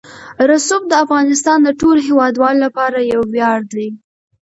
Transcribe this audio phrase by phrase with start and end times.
[0.49, 3.87] رسوب د افغانستان د ټولو هیوادوالو لپاره یو ویاړ دی.